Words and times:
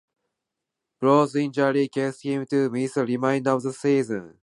Brown's 0.99 1.35
injury 1.35 1.87
caused 1.87 2.23
him 2.23 2.47
to 2.47 2.71
miss 2.71 2.95
the 2.95 3.05
remainder 3.05 3.51
of 3.51 3.61
the 3.61 3.71
season. 3.71 4.39